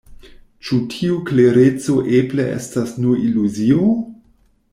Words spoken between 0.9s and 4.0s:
tiu klereco eble estas nur iluzio?